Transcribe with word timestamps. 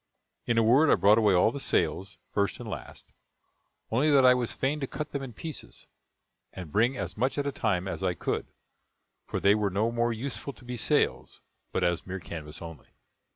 In 0.47 0.57
a 0.57 0.63
word, 0.63 0.89
I 0.89 0.95
brought 0.95 1.19
away 1.19 1.35
all 1.35 1.51
the 1.51 1.59
sails, 1.59 2.17
first 2.33 2.59
and 2.59 2.67
last; 2.67 3.13
only 3.91 4.09
that 4.09 4.25
I 4.25 4.33
was 4.33 4.51
fain 4.51 4.79
to 4.79 4.87
cut 4.87 5.11
them 5.11 5.21
in 5.21 5.31
pieces, 5.31 5.85
and 6.53 6.71
bring 6.71 6.97
as 6.97 7.15
much 7.15 7.37
at 7.37 7.45
a 7.45 7.51
time 7.51 7.87
as 7.87 8.01
I 8.01 8.15
could, 8.15 8.47
for 9.27 9.39
they 9.39 9.53
were 9.53 9.69
no 9.69 9.91
more 9.91 10.11
useful 10.11 10.53
to 10.53 10.65
be 10.65 10.75
sails, 10.75 11.39
but 11.71 11.83
as 11.83 12.07
mere 12.07 12.19
canvas 12.19 12.63
only. 12.63 12.87